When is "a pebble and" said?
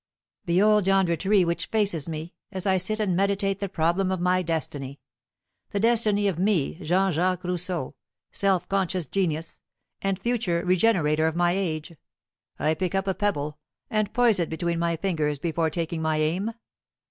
13.05-14.11